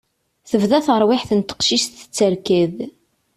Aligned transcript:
Tebda 0.49 0.79
terwiḥt 0.87 1.31
n 1.33 1.39
teqcict 1.41 1.93
tettarkad. 1.99 2.75